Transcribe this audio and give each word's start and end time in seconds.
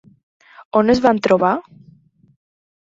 On 0.81 0.89
es 0.95 1.03
van 1.07 1.21
trobar? 1.29 1.53